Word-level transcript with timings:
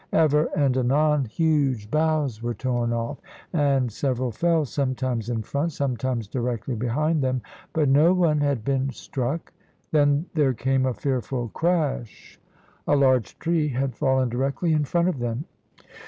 Ever 0.13 0.45
and 0.55 0.75
anon 0.77 1.25
huge 1.25 1.91
boughs 1.91 2.41
were 2.41 2.55
torn 2.55 2.91
off, 2.91 3.21
and 3.53 3.91
several 3.91 4.31
fell, 4.31 4.65
sometimes 4.65 5.29
in 5.29 5.43
front, 5.43 5.73
sometimes 5.73 6.27
directly 6.27 6.73
behind 6.75 7.21
them, 7.21 7.43
but 7.71 7.87
no 7.87 8.11
one 8.11 8.41
had 8.41 8.65
been 8.65 8.89
struck. 8.89 9.53
Then 9.91 10.25
there 10.33 10.55
came 10.55 10.87
a 10.87 10.93
fearful 10.95 11.49
crash. 11.49 12.39
A 12.87 12.95
large 12.95 13.37
tree 13.37 13.67
had 13.67 13.93
fallen 13.93 14.29
directly 14.29 14.73
in 14.73 14.85
front 14.85 15.07
of 15.07 15.19
them. 15.19 15.45